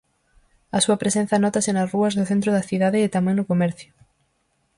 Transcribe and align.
A 0.77 0.79
súa 0.85 0.99
presenza 1.01 1.41
nótase 1.43 1.71
nas 1.73 1.91
rúas 1.93 2.13
do 2.15 2.27
centro 2.31 2.49
da 2.55 2.67
cidade 2.69 2.99
e 3.01 3.13
tamén 3.15 3.35
no 3.37 3.49
comercio. 3.51 3.91